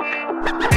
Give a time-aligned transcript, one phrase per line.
[0.00, 0.69] Ha ha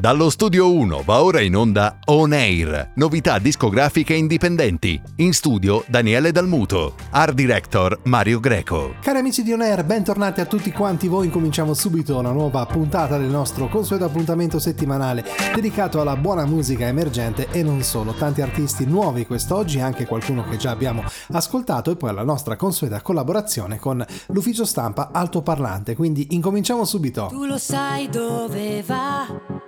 [0.00, 5.00] Dallo studio 1 va ora in onda On Air, novità discografiche indipendenti.
[5.16, 8.94] In studio Daniele Dalmuto, art director Mario Greco.
[9.02, 11.24] Cari amici di On Air, bentornati a tutti quanti voi.
[11.26, 17.48] Incominciamo subito una nuova puntata del nostro consueto appuntamento settimanale dedicato alla buona musica emergente
[17.50, 18.12] e non solo.
[18.12, 21.02] Tanti artisti nuovi quest'oggi, anche qualcuno che già abbiamo
[21.32, 25.96] ascoltato e poi alla nostra consueta collaborazione con l'ufficio stampa altoparlante.
[25.96, 27.26] Quindi incominciamo subito.
[27.32, 29.67] Tu lo sai dove va?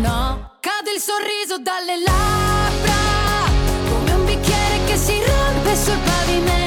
[0.00, 0.50] no?
[0.60, 3.50] Cade il sorriso dalle labbra,
[3.88, 6.65] come un bicchiere che si rompe sul pavimento.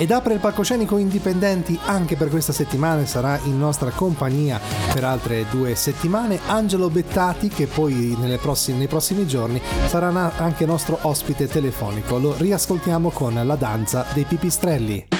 [0.00, 4.58] Ed apre il palcoscenico indipendenti anche per questa settimana sarà in nostra compagnia
[4.94, 11.00] per altre due settimane Angelo Bettati che poi prossime, nei prossimi giorni sarà anche nostro
[11.02, 12.16] ospite telefonico.
[12.16, 15.19] Lo riascoltiamo con la danza dei pipistrelli.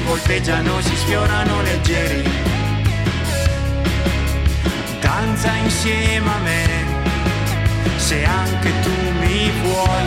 [0.00, 2.28] Volteggiano, si sfiorano leggeri.
[5.00, 6.66] Danza insieme a me,
[7.96, 8.90] se anche tu
[9.20, 10.06] mi vuoi.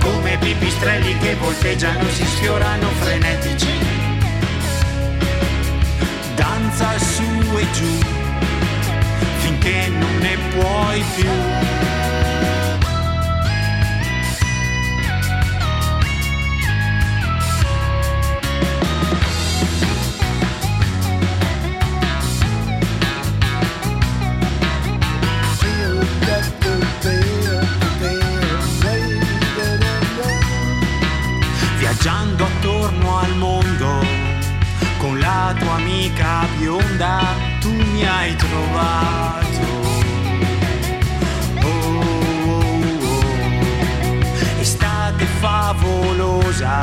[0.00, 3.78] Come pipistrelli che volteggiano, si sfiorano frenetici.
[6.34, 7.98] Danza su e giù,
[9.38, 11.99] finché non ne puoi più.
[36.10, 37.20] Tua amica bionda
[37.60, 39.68] tu mi hai trovato.
[41.62, 43.40] Oh, oh, oh.
[44.60, 46.80] Estate favolosa,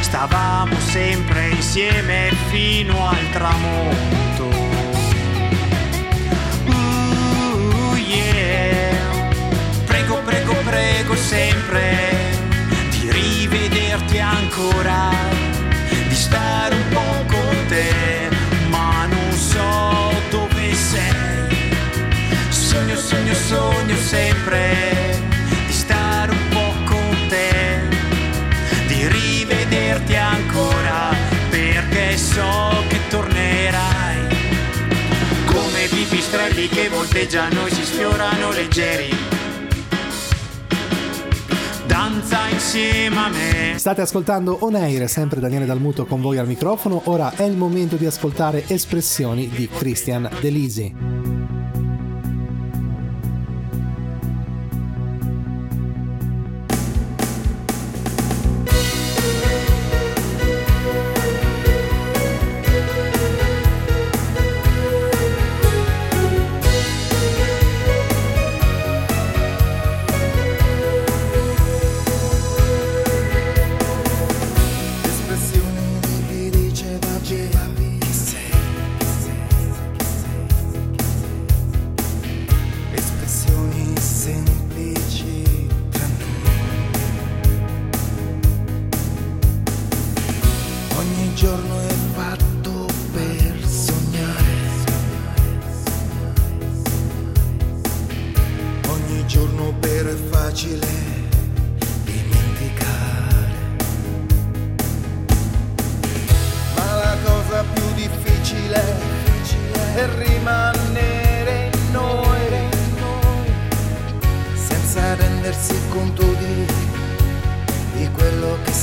[0.00, 4.48] stavamo sempre insieme fino al tramonto.
[6.66, 8.96] Uh, yeah.
[9.86, 12.08] Prego, prego, prego sempre
[12.90, 15.10] di rivederti ancora,
[16.08, 16.99] di stare un po'
[22.70, 25.18] Sogno, sogno, sogno sempre
[25.66, 27.80] di stare un po' con te,
[28.86, 31.12] di rivederti ancora,
[31.50, 34.36] perché so che tornerai.
[35.46, 39.08] Come pipistrelli che volteggiano e si sfiorano leggeri
[41.86, 43.78] danza insieme a me.
[43.78, 47.02] State ascoltando On Air, sempre Daniele Dalmuto con voi al microfono.
[47.06, 51.19] Ora è il momento di ascoltare espressioni di Christian Delisi.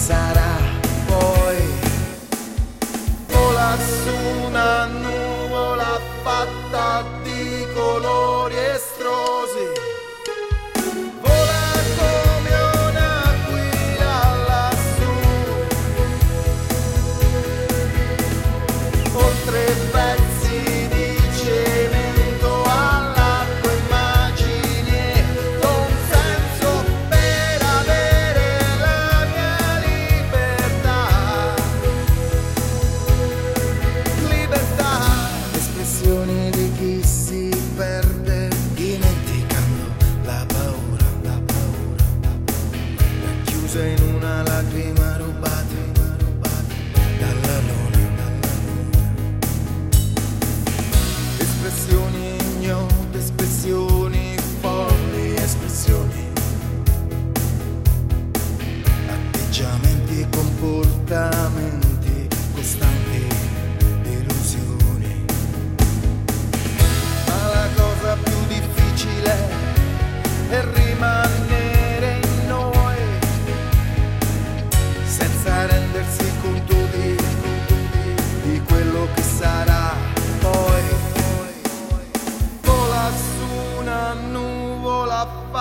[0.07, 0.46] Quello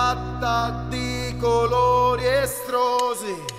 [0.07, 3.55] fatta di colori estrosi.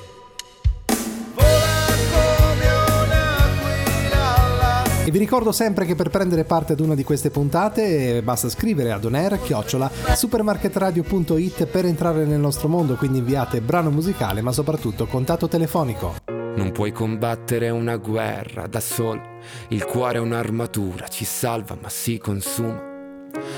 [5.04, 8.48] E vi ricordo sempre che per prendere parte ad una di queste puntate eh, basta
[8.48, 14.52] scrivere ad onair chiocciola supermarketradio.it per entrare nel nostro mondo, quindi inviate brano musicale ma
[14.52, 16.16] soprattutto contatto telefonico.
[16.56, 19.20] Non puoi combattere una guerra da solo,
[19.68, 22.87] il cuore è un'armatura, ci salva ma si consuma.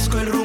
[0.00, 0.39] disco el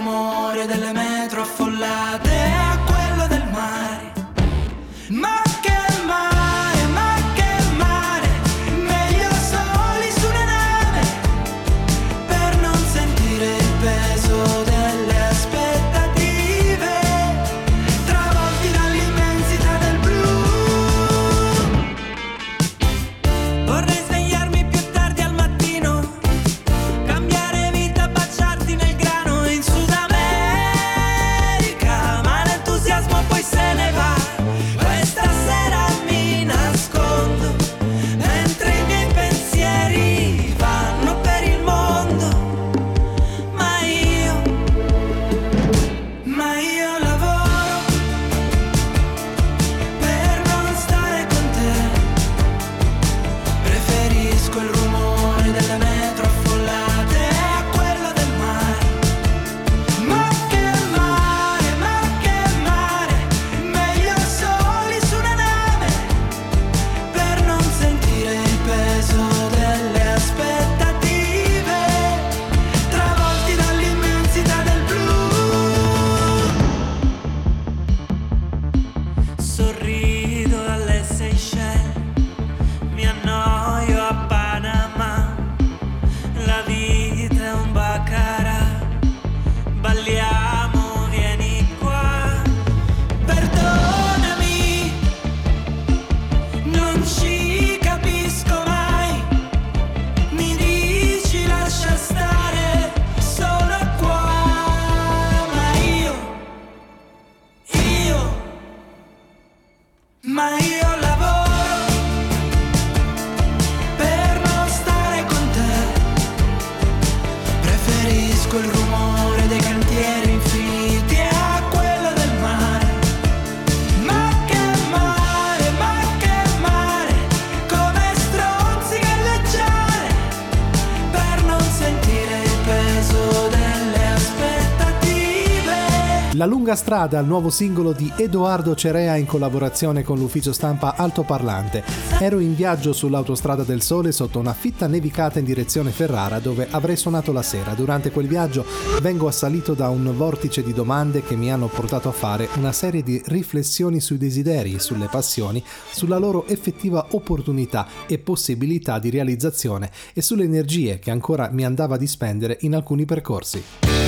[136.76, 141.84] strada, il nuovo singolo di Edoardo Cerea in collaborazione con l'ufficio stampa Altoparlante.
[142.20, 146.96] Ero in viaggio sull'autostrada del Sole sotto una fitta nevicata in direzione Ferrara dove avrei
[146.96, 147.74] suonato la sera.
[147.74, 148.66] Durante quel viaggio
[149.02, 153.04] vengo assalito da un vortice di domande che mi hanno portato a fare una serie
[153.04, 160.22] di riflessioni sui desideri, sulle passioni, sulla loro effettiva opportunità e possibilità di realizzazione e
[160.22, 164.05] sulle energie che ancora mi andava di spendere in alcuni percorsi.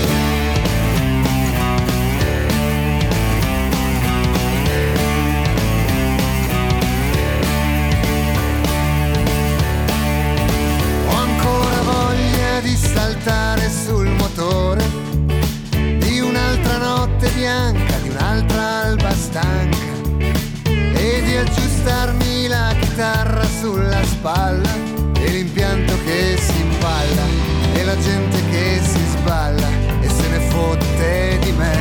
[24.17, 24.73] Spalla
[25.19, 27.25] e l'impianto che si impalla
[27.73, 29.67] e la gente che si sballa
[30.01, 31.75] e se ne fotte di me.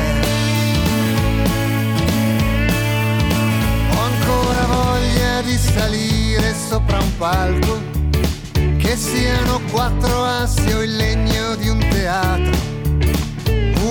[3.90, 7.80] Ho ancora voglia di salire sopra un palco,
[8.52, 12.64] che siano quattro assi o il legno di un teatro.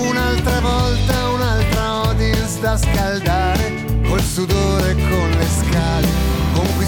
[0.08, 6.45] Un'altra volta un'altra audience da scaldare, col sudore e con le scale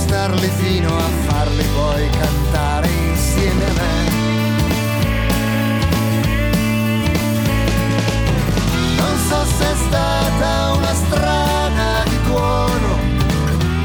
[0.09, 4.17] conquistarli fino a farli poi cantare insieme a me.
[8.97, 12.97] Non so se è stata una strada di tuono,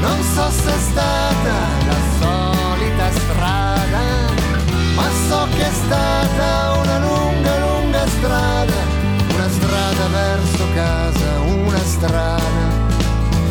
[0.00, 1.54] non so se è stata
[1.88, 4.02] la solita strada,
[4.94, 8.74] ma so che è stata una lunga, lunga strada,
[9.34, 12.42] una strada verso casa, una strada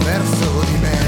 [0.04, 1.03] verso di me.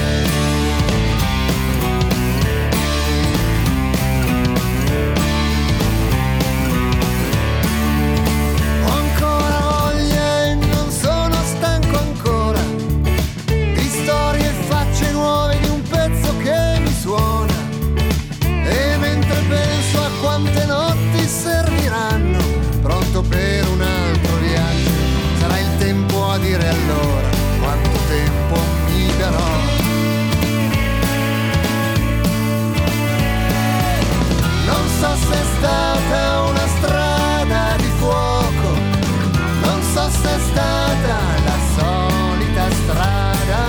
[40.55, 43.63] stata la solita strada,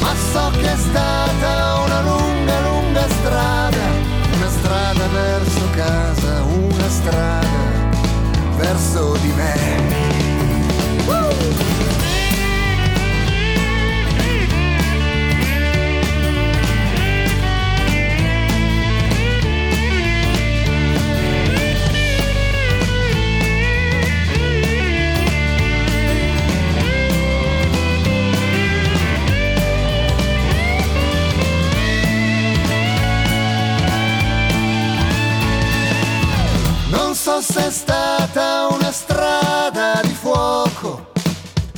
[0.00, 3.84] ma so che è stata una lunga, lunga strada,
[4.34, 7.48] una strada verso casa, una strada
[8.56, 9.71] verso di me.
[37.42, 41.10] se è stata una strada di fuoco,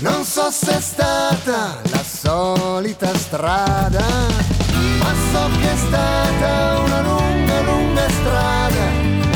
[0.01, 4.05] non so se è stata la solita strada,
[4.99, 8.85] ma so che è stata una lunga, lunga strada,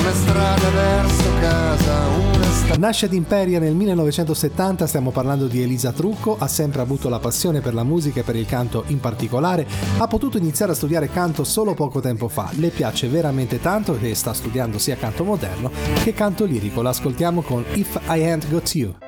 [0.00, 1.07] una strada verde
[2.78, 7.60] Nasce ad Imperia nel 1970, stiamo parlando di Elisa Trucco, ha sempre avuto la passione
[7.60, 9.66] per la musica e per il canto in particolare,
[9.98, 14.14] ha potuto iniziare a studiare canto solo poco tempo fa, le piace veramente tanto che
[14.14, 15.72] sta studiando sia canto moderno
[16.04, 19.07] che canto lirico, l'ascoltiamo con If I Ain't Got You.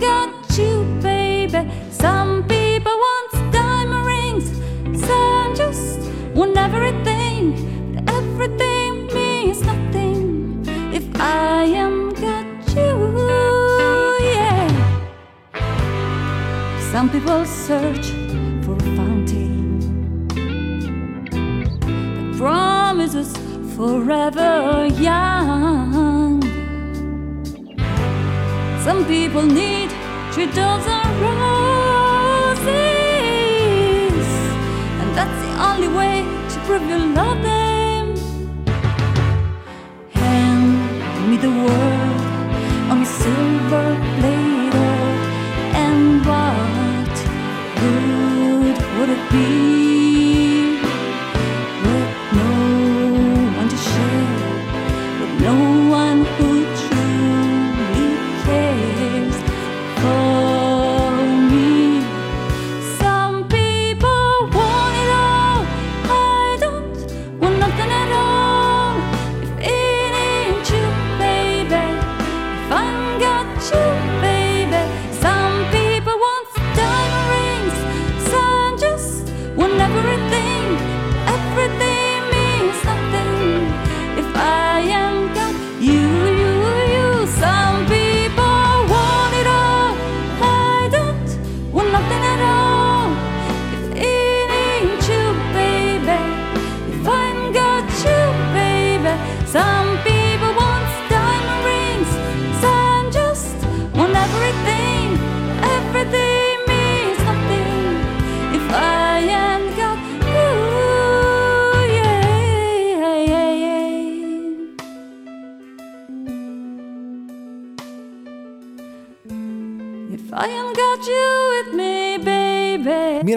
[0.00, 1.70] got you, baby.
[1.90, 4.46] Some people want diamond rings,
[5.06, 6.00] some just
[6.34, 7.42] want everything.
[7.94, 12.94] But everything means nothing if I am got you,
[14.34, 14.68] yeah.
[16.92, 18.06] Some people search
[18.64, 20.28] for a fountain
[21.50, 23.36] that promises
[23.76, 26.40] forever young.
[28.82, 29.79] Some people need.
[30.34, 32.66] She doesn't roses,
[35.00, 38.14] and that's the only way to prove you love them.
[40.12, 42.20] Hand me the world
[42.90, 44.39] on silver plate.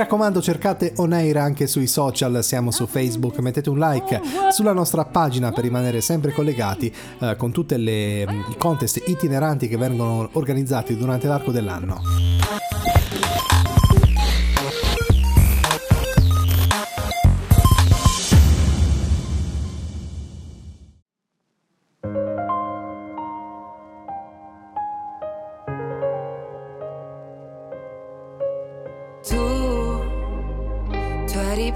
[0.04, 4.20] raccomando cercate On Air anche sui social, siamo su Facebook, mettete un like
[4.52, 9.78] sulla nostra pagina per rimanere sempre collegati eh, con tutti mm, i contest itineranti che
[9.78, 12.62] vengono organizzati durante l'arco dell'anno.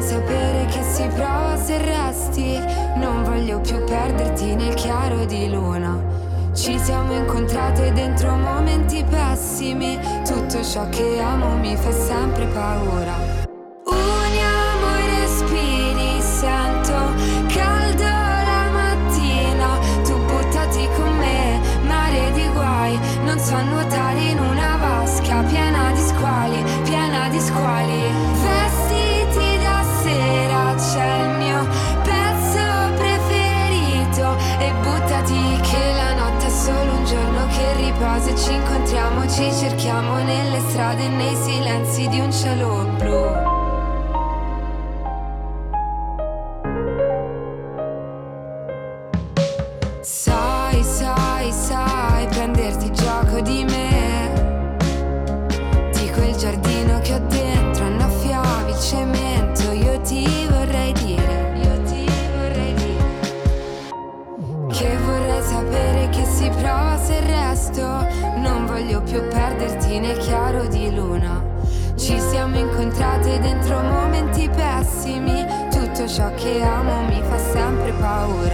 [0.00, 2.58] Vorrei sapere che si prova se resti.
[2.96, 5.98] Non voglio più perderti nel chiaro di luna.
[6.54, 9.98] Ci siamo incontrate dentro momenti pessimi.
[10.24, 13.39] Tutto ciò che amo mi fa sempre paura.
[39.40, 43.49] Ci cerchiamo nelle strade, nei silenzi di un cielo blu.
[73.00, 78.49] entrate dentro momenti pessimi, tutto ciò che amo mi fa sempre paura.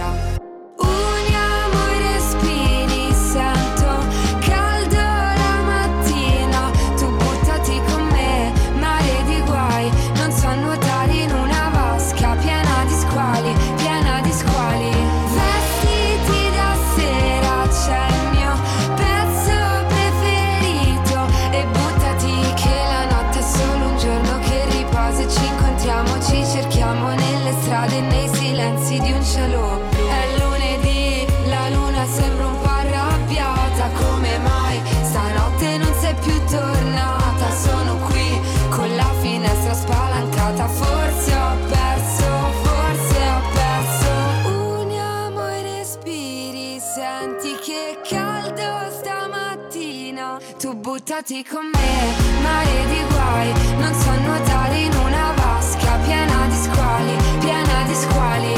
[51.07, 57.11] buttati con me, mare di guai, non so nuotare in una vasca piena di squali,
[57.39, 58.53] piena di squali.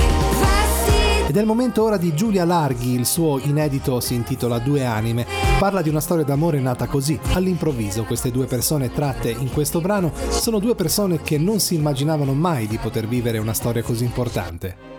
[1.28, 5.28] Ed è il momento ora di Giulia Larghi, il suo inedito si intitola Due anime.
[5.60, 8.04] Parla di una storia d'amore nata così, all'improvviso.
[8.06, 12.66] Queste due persone tratte in questo brano sono due persone che non si immaginavano mai
[12.66, 14.99] di poter vivere una storia così importante.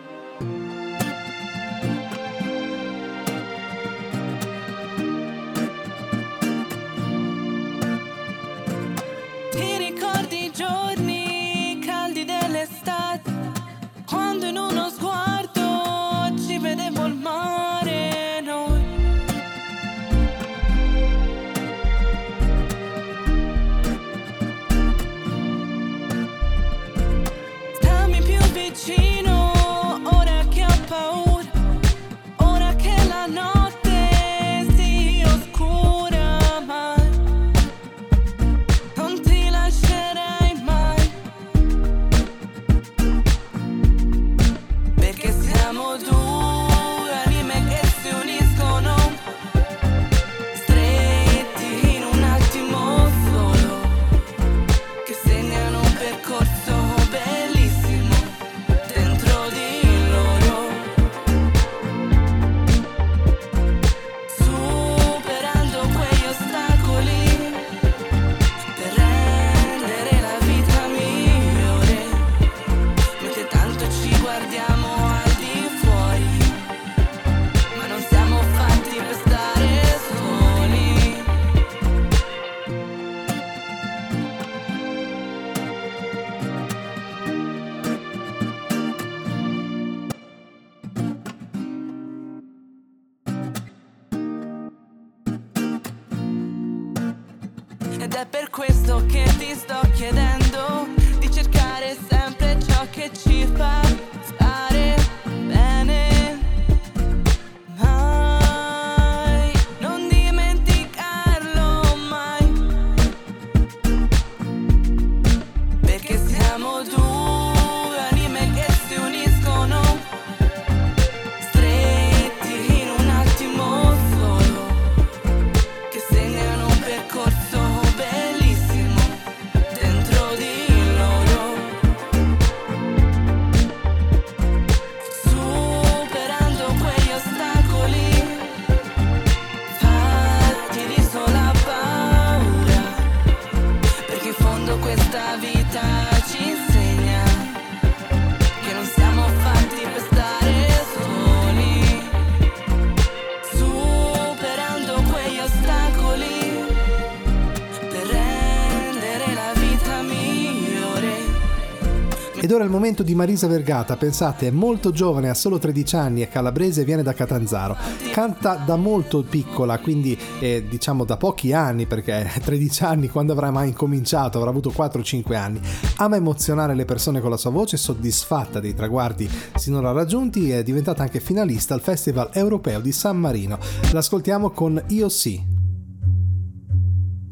[162.70, 166.82] Il momento di Marisa Vergata, pensate, è molto giovane, ha solo 13 anni, è calabrese
[166.82, 167.76] e viene da Catanzaro.
[168.12, 173.50] Canta da molto piccola, quindi eh, diciamo da pochi anni, perché 13 anni quando avrà
[173.50, 175.60] mai incominciato, avrà avuto 4-5 anni.
[175.96, 181.02] Ama emozionare le persone con la sua voce, soddisfatta dei traguardi sinora raggiunti, è diventata
[181.02, 183.58] anche finalista al Festival Europeo di San Marino.
[183.90, 185.44] L'ascoltiamo con Io sì.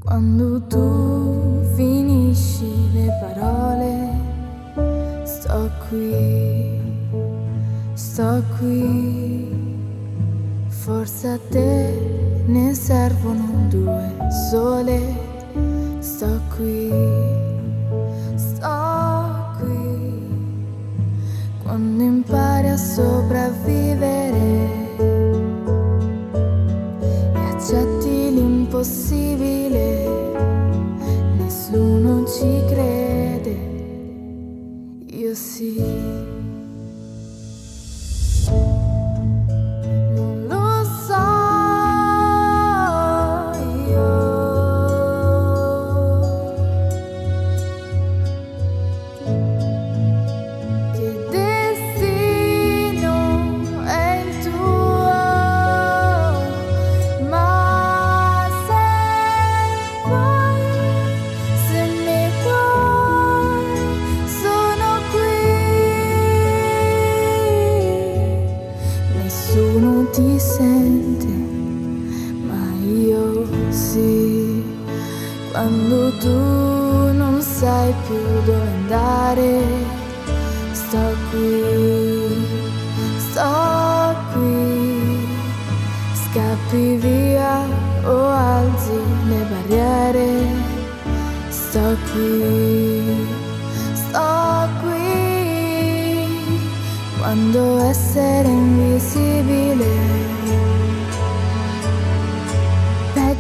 [0.01, 3.88] Quando tu finisci le parole,
[5.49, 6.79] sto qui,
[7.95, 9.57] sto qui.
[10.69, 14.15] Forse a te ne servono due
[14.51, 15.01] sole.
[16.01, 16.93] Sto qui,
[18.37, 18.77] sto
[19.59, 20.27] qui.
[21.63, 24.28] Quando impari a sopravvivere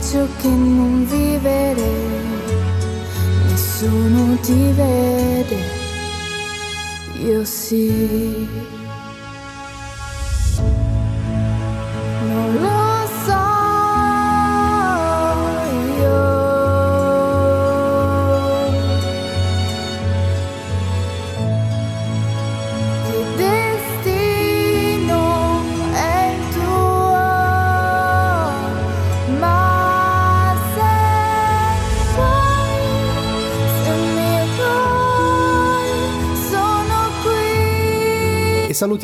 [0.08, 1.90] peggio che non vivere
[3.46, 5.56] nessuno ti vede.
[7.20, 8.46] Io sì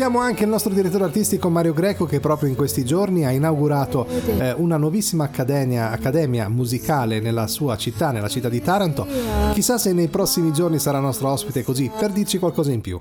[0.05, 4.07] salutiamo anche il nostro direttore artistico Mario Greco che proprio in questi giorni ha inaugurato
[4.07, 9.07] eh, una nuovissima accademia, accademia, musicale nella sua città, nella città di Taranto.
[9.55, 12.99] Chissà se nei prossimi giorni sarà nostro ospite così per dirci qualcosa in più.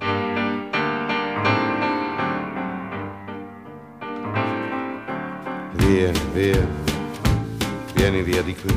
[5.74, 6.68] Via, via,
[7.96, 8.76] vieni via di qui.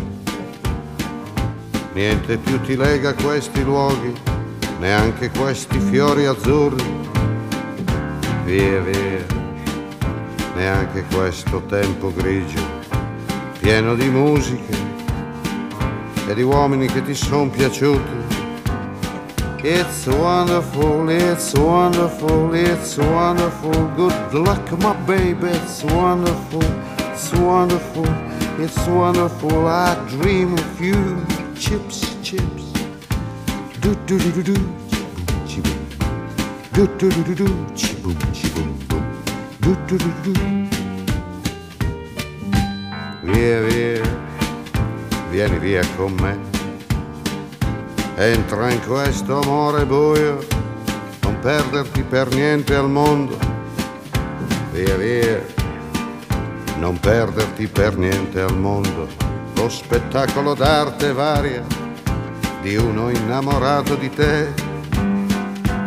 [1.94, 4.12] Niente più ti lega a questi luoghi,
[4.80, 6.95] neanche questi fiori azzurri
[8.46, 9.26] via via,
[10.54, 12.61] neanche questo tempo grigio,
[13.59, 14.76] pieno di musiche
[16.28, 18.24] e di uomini che ti sono piaciuti.
[19.64, 23.72] It's wonderful, it's wonderful, it's wonderful.
[23.96, 26.62] Good luck, my baby, it's wonderful,
[27.11, 28.06] it's wonderful,
[28.59, 29.66] it's wonderful.
[29.66, 31.20] I dream of you,
[31.56, 32.70] chips, chips.
[33.80, 35.86] Do do do do do, do
[43.22, 44.02] Via, via,
[45.30, 46.38] vieni via con me.
[48.16, 50.46] Entra in questo amore buio,
[51.22, 53.38] non perderti per niente al mondo.
[54.72, 55.42] Via, via,
[56.76, 59.08] non perderti per niente al mondo.
[59.54, 61.64] Lo spettacolo d'arte varia
[62.60, 64.65] di uno innamorato di te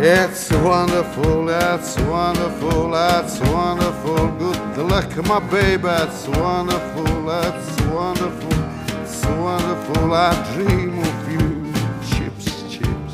[0.01, 4.27] it's wonderful, that's wonderful, that's wonderful.
[4.73, 8.53] Good luck, my baby, that's wonderful, that's wonderful,
[9.01, 10.13] it's wonderful.
[10.13, 11.73] I dream of you.
[12.09, 13.13] Chips, chips.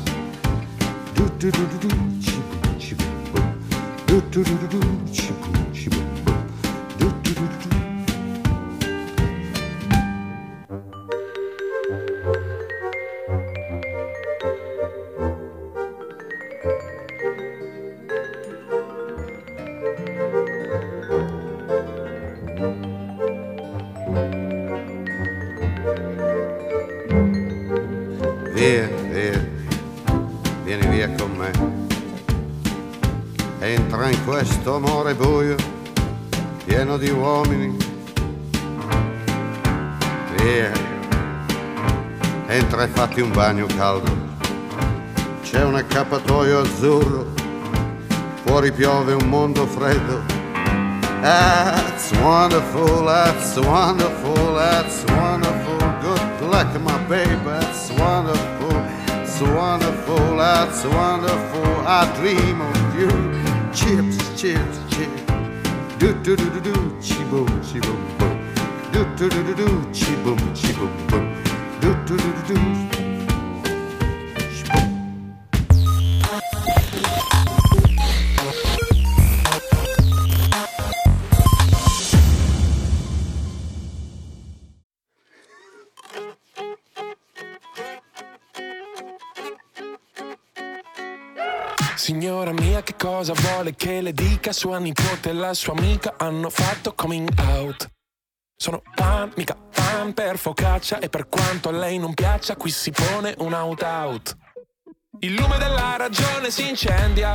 [1.14, 2.44] Do do do do do, chip
[2.78, 2.98] chip
[4.06, 5.35] Do do do do do, chip
[43.16, 44.10] fatti un bagno caldo.
[45.42, 47.26] C'è un accappatoio azzurro,
[48.44, 50.22] fuori piove un mondo freddo.
[51.20, 55.78] That's wonderful, that's wonderful, that's wonderful.
[56.00, 58.82] Good luck, my baby, that's wonderful,
[59.22, 61.86] it's wonderful, that's wonderful.
[61.86, 63.35] I dream of you.
[63.76, 65.22] Chips, chips, chips.
[65.98, 68.40] Do do do do do, chi boom, chi boom boom.
[68.90, 71.34] Do do do do do, chi boom, chi boom boom.
[71.82, 72.85] Do do do do do.
[93.16, 94.52] Cosa vuole che le dica?
[94.52, 97.88] Sua nipote e la sua amica hanno fatto coming out.
[98.54, 102.90] Sono pan, mica pan per focaccia e per quanto a lei non piaccia, qui si
[102.90, 104.36] pone un out-out.
[105.20, 107.34] Il lume della ragione si incendia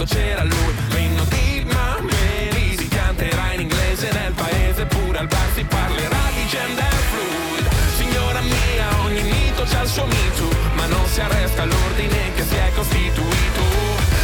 [0.00, 0.74] quando c'era lui.
[0.90, 6.46] L'inno di Mameli si canterà in inglese nel paese, pure al bar si parlerà di
[6.46, 7.68] gender fluid.
[7.96, 12.54] Signora mia, ogni mito c'ha il suo mito, ma non si arresta l'ordine che si
[12.54, 13.62] è costituito.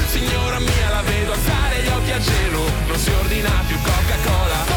[0.08, 4.75] Signora mia, la vedo alzare gli occhi a cielo, non si ordina più Coca-Cola.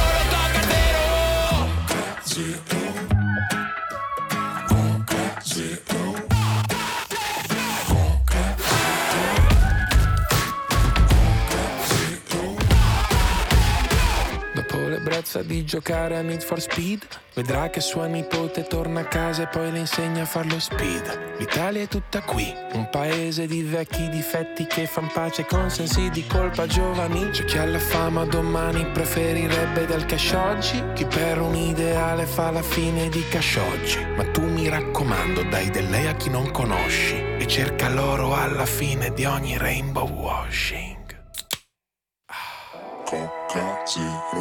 [15.29, 17.07] L'ebbrezza di giocare a Need for Speed.
[17.35, 21.35] Vedrà che sua nipote torna a casa e poi le insegna a farlo speed.
[21.37, 26.25] L'Italia è tutta qui, un paese di vecchi difetti che fan pace con sensi di
[26.27, 27.29] colpa giovani.
[27.29, 30.83] C'è chi ha la fama domani preferirebbe del cash oggi.
[30.95, 34.03] Chi per un ideale fa la fine di cash oggi.
[34.17, 38.65] Ma tu mi raccomando dai del lei a chi non conosci E cerca l'oro alla
[38.65, 40.98] fine di ogni rainbow washing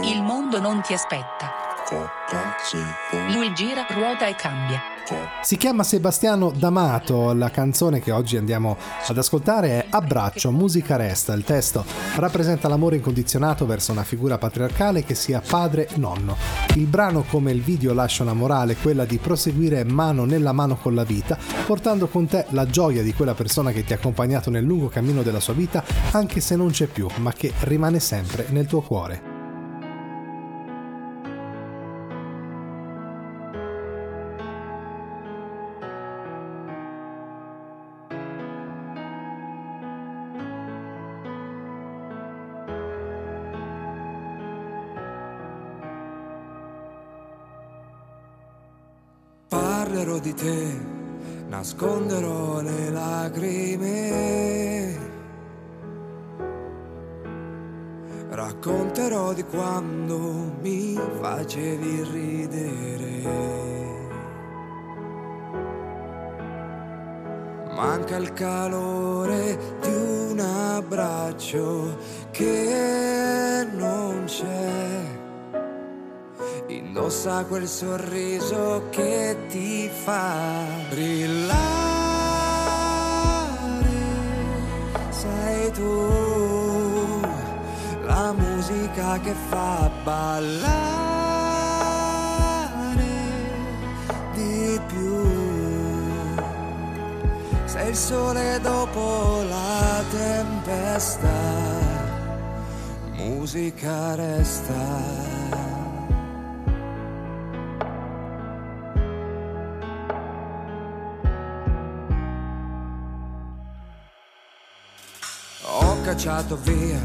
[0.02, 1.50] Il mondo non ti aspetta.
[3.30, 4.97] Lui gira, ruota e cambia.
[5.40, 11.32] Si chiama Sebastiano D'Amato, la canzone che oggi andiamo ad ascoltare è Abbraccio, musica resta.
[11.32, 11.84] Il testo
[12.16, 16.36] rappresenta l'amore incondizionato verso una figura patriarcale che sia padre nonno.
[16.74, 20.94] Il brano come il video lascia una morale, quella di proseguire mano nella mano con
[20.94, 24.64] la vita, portando con te la gioia di quella persona che ti ha accompagnato nel
[24.64, 28.66] lungo cammino della sua vita, anche se non c'è più, ma che rimane sempre nel
[28.66, 29.37] tuo cuore.
[49.88, 50.78] Parlerò di te,
[51.48, 54.98] nasconderò le lacrime.
[58.28, 60.18] Racconterò di quando
[60.60, 63.22] mi facevi ridere.
[67.74, 71.96] Manca il calore di un abbraccio
[72.30, 75.07] che non c'è.
[76.88, 81.58] Indossa quel sorriso che ti fa brillare.
[85.10, 87.20] Sei tu
[88.06, 90.78] la musica che fa ballare
[94.32, 95.26] di più.
[97.66, 101.28] Sei il sole dopo la tempesta,
[103.12, 105.37] musica resta.
[116.18, 117.00] Cacciato via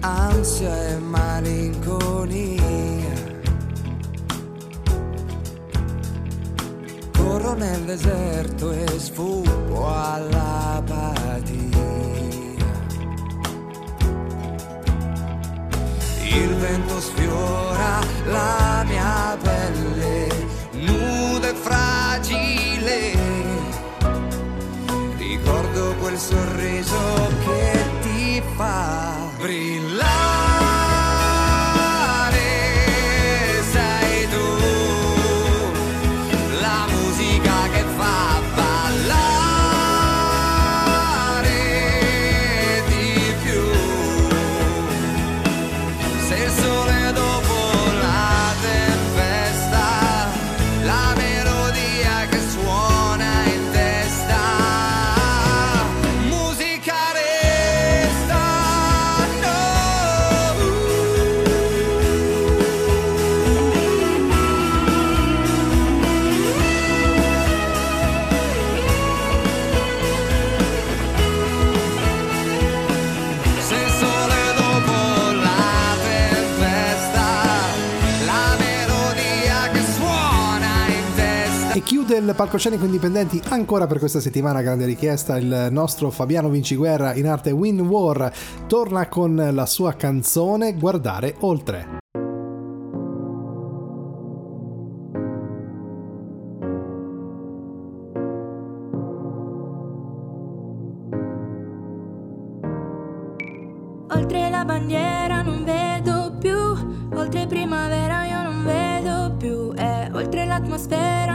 [0.00, 2.58] ansia e malinconia.
[7.14, 11.48] Corro nel deserto e sfuggo all'apatia.
[16.32, 19.36] Il vento sfiora la mia
[82.34, 87.80] palcoscenico indipendenti ancora per questa settimana, grande richiesta, il nostro Fabiano Vinciguerra in arte Win
[87.80, 88.32] War.
[88.66, 91.98] Torna con la sua canzone Guardare oltre.
[104.12, 106.56] Oltre la bandiera non vedo più,
[107.14, 111.29] oltre primavera io non vedo più, e oltre l'atmosfera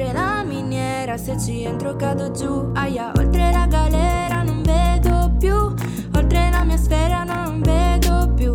[0.00, 5.54] oltre la miniera se ci entro cado giù, aia, oltre la galera non vedo più,
[5.54, 8.52] oltre la mia sfera non vedo più,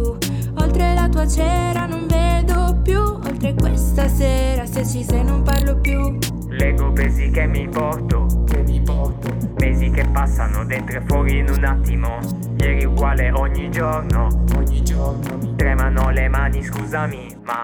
[0.56, 5.80] oltre la tua cera non vedo più, oltre questa sera se ci sei non parlo
[5.80, 6.18] più.
[6.50, 9.28] Lego pesi che mi porto, che mi porto.
[9.60, 12.18] Mesi che passano dentro e fuori in un attimo.
[12.58, 15.54] Ieri uguale ogni giorno, ogni giorno.
[15.56, 17.64] Tremano le mani, scusami, ma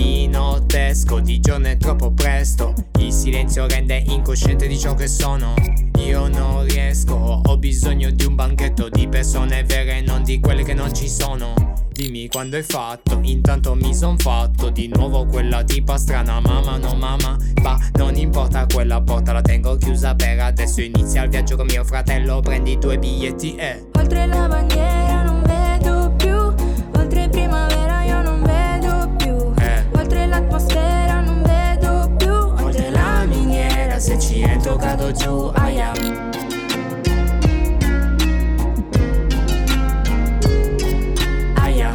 [0.00, 2.72] Di notte esco, di giorno è troppo presto.
[2.98, 5.52] Il silenzio rende incosciente di ciò che sono.
[5.98, 10.72] Io non riesco, ho bisogno di un banchetto Di persone vere, non di quelle che
[10.72, 11.52] non ci sono.
[11.92, 16.94] Dimmi quando hai fatto, intanto mi son fatto Di nuovo quella tipa strana, mamma no
[16.94, 20.80] mamma Bah, non importa quella porta, la tengo chiusa per adesso.
[20.80, 25.09] Inizia il viaggio con mio fratello, prendi due biglietti e Oltre la bandiera
[34.60, 35.90] entro cado giù, aia.
[41.54, 41.92] Aia.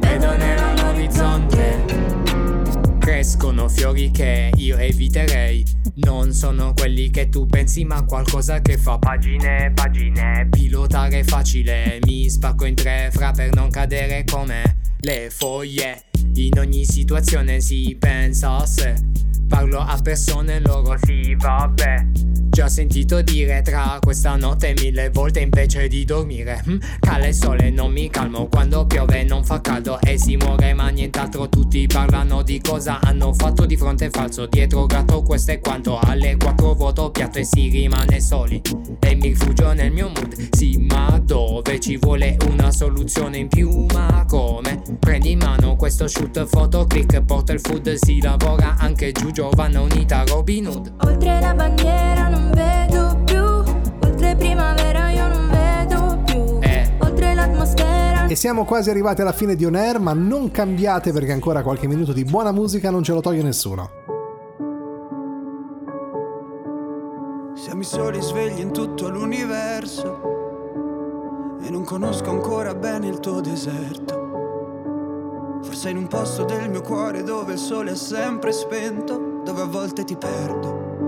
[0.00, 1.84] Vedo nell'orizzonte.
[2.98, 5.62] Crescono fiori che io eviterei.
[5.96, 10.46] Non sono quelli che tu pensi ma qualcosa che fa Pagine, pagine.
[10.48, 16.04] Pilotare facile Mi spacco in tre fra per non cadere come le foglie.
[16.36, 20.96] In ogni situazione si pensa a sé Parlo a persone loro.
[21.02, 26.60] Sì, vabbè Già sentito dire tra questa notte mille volte invece di dormire.
[26.66, 26.78] Hm?
[26.98, 30.88] Cala il sole non mi calmo quando piove non fa caldo e si muore ma
[30.88, 31.48] nient'altro.
[31.48, 36.00] Tutti parlano di cosa hanno fatto di fronte falso Dietro gatto questo è quanto.
[36.00, 38.60] Alle quattro voto piatto e si rimane soli.
[38.98, 43.86] E mi rifugio nel mio mood Sì ma dove ci vuole una soluzione in più?
[43.92, 44.82] Ma come?
[44.98, 49.80] Prendi in mano questo shoot foto click porta il food Si lavora anche giù Giovanna
[49.80, 50.94] unita Robin Hood.
[51.04, 56.92] Oltre la bandiera non vedo più, oltre primavera io non vedo più, Eh.
[57.00, 61.32] oltre l'atmosfera E siamo quasi arrivati alla fine di On Air, ma non cambiate perché
[61.32, 63.90] ancora qualche minuto di buona musica non ce lo toglie nessuno.
[67.54, 70.20] Siamo i soli svegli in tutto l'universo
[71.60, 74.16] e non conosco ancora bene il tuo deserto.
[75.62, 79.66] Forse in un posto del mio cuore dove il sole è sempre spento, dove a
[79.66, 81.07] volte ti perdo,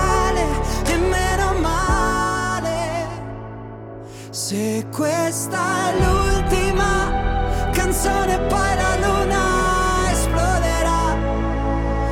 [4.51, 11.15] Se questa è l'ultima canzone, poi la luna esploderà.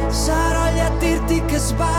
[0.07, 1.98] Sarò lì a dirti che sbagli,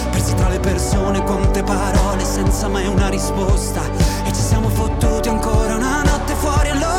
[0.11, 3.81] Persi tra le persone, quante parole senza mai una risposta.
[4.25, 6.90] E ci siamo fottuti ancora una notte fuori al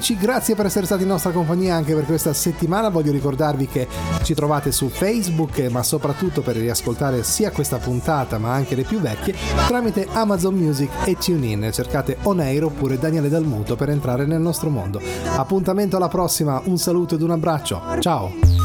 [0.00, 2.88] amici, grazie per essere stati in nostra compagnia anche per questa settimana.
[2.88, 3.86] Voglio ricordarvi che
[4.22, 8.98] ci trovate su Facebook, ma soprattutto per riascoltare sia questa puntata ma anche le più
[8.98, 9.34] vecchie
[9.66, 11.70] tramite Amazon Music e TuneIn.
[11.70, 15.00] Cercate Oneiro oppure Daniele Dalmuto per entrare nel nostro mondo.
[15.36, 17.82] Appuntamento alla prossima, un saluto ed un abbraccio.
[18.00, 18.59] Ciao!